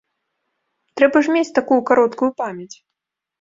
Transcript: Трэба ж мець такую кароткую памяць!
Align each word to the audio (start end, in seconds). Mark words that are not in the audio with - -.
Трэба 0.99 1.17
ж 1.27 1.35
мець 1.35 1.55
такую 1.59 1.79
кароткую 1.91 2.31
памяць! 2.41 2.75